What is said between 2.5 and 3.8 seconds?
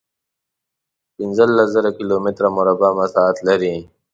مربع مساحت لري.